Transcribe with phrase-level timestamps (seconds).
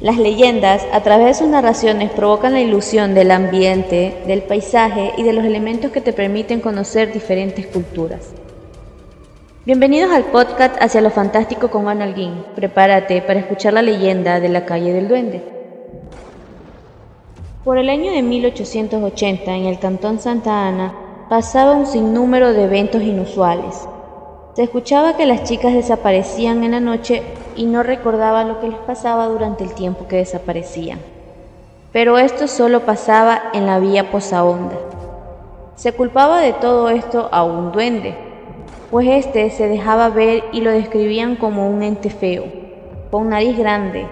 [0.00, 5.24] Las leyendas, a través de sus narraciones, provocan la ilusión del ambiente, del paisaje y
[5.24, 8.32] de los elementos que te permiten conocer diferentes culturas.
[9.66, 12.46] Bienvenidos al podcast Hacia lo Fantástico con Ana Alguín.
[12.56, 15.42] Prepárate para escuchar la leyenda de la calle del Duende.
[17.62, 20.94] Por el año de 1880, en el cantón Santa Ana,
[21.28, 23.86] pasaba un sinnúmero de eventos inusuales.
[24.54, 27.22] Se escuchaba que las chicas desaparecían en la noche
[27.54, 30.98] y no recordaban lo que les pasaba durante el tiempo que desaparecían.
[31.92, 34.76] Pero esto solo pasaba en la vía Posaonda.
[35.76, 38.16] Se culpaba de todo esto a un duende,
[38.90, 42.44] pues éste se dejaba ver y lo describían como un ente feo,
[43.10, 44.08] con nariz grande,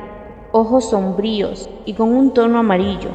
[0.53, 3.11] ojos sombríos y con un tono amarillo.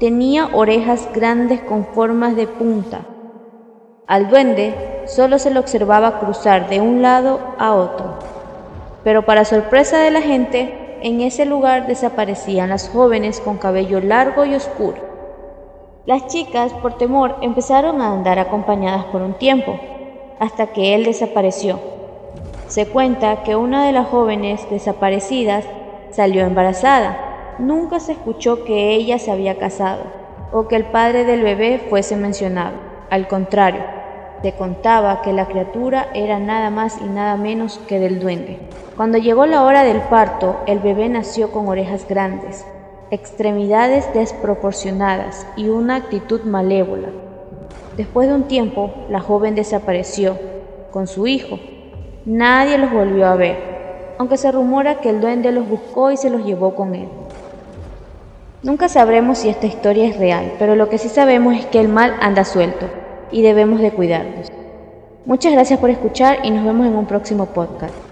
[0.00, 3.02] Tenía orejas grandes con formas de punta.
[4.06, 8.18] Al duende solo se lo observaba cruzar de un lado a otro.
[9.02, 14.44] Pero para sorpresa de la gente, en ese lugar desaparecían las jóvenes con cabello largo
[14.44, 14.98] y oscuro.
[16.06, 19.78] Las chicas, por temor, empezaron a andar acompañadas por un tiempo,
[20.38, 21.80] hasta que él desapareció.
[22.68, 25.64] Se cuenta que una de las jóvenes desaparecidas
[26.10, 27.56] salió embarazada.
[27.58, 30.02] Nunca se escuchó que ella se había casado
[30.52, 32.76] o que el padre del bebé fuese mencionado.
[33.10, 33.97] Al contrario,
[34.42, 38.58] se contaba que la criatura era nada más y nada menos que del duende.
[38.96, 42.64] Cuando llegó la hora del parto, el bebé nació con orejas grandes,
[43.10, 47.08] extremidades desproporcionadas y una actitud malévola.
[47.96, 50.38] Después de un tiempo, la joven desapareció
[50.92, 51.58] con su hijo.
[52.24, 56.30] Nadie los volvió a ver, aunque se rumora que el duende los buscó y se
[56.30, 57.08] los llevó con él.
[58.62, 61.88] Nunca sabremos si esta historia es real, pero lo que sí sabemos es que el
[61.88, 62.86] mal anda suelto
[63.30, 64.50] y debemos de cuidarnos.
[65.24, 68.07] Muchas gracias por escuchar y nos vemos en un próximo podcast.